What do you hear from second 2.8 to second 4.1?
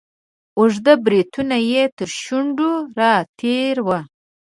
را تیر وه.